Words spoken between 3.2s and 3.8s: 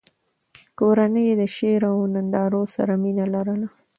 لرله.